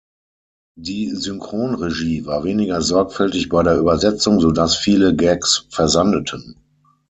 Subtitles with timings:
[0.79, 6.57] Die Synchronregie war weniger sorgfältig bei der Übersetzung, sodass viele Gags versandeten.